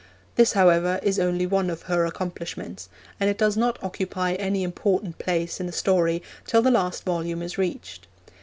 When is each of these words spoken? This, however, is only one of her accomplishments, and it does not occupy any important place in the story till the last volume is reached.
This, 0.33 0.53
however, 0.53 0.99
is 1.03 1.19
only 1.19 1.45
one 1.45 1.69
of 1.69 1.83
her 1.83 2.05
accomplishments, 2.07 2.89
and 3.19 3.29
it 3.29 3.37
does 3.37 3.55
not 3.55 3.77
occupy 3.83 4.33
any 4.33 4.63
important 4.63 5.19
place 5.19 5.59
in 5.59 5.67
the 5.67 5.71
story 5.71 6.23
till 6.47 6.63
the 6.63 6.71
last 6.71 7.03
volume 7.05 7.43
is 7.43 7.59
reached. 7.59 8.07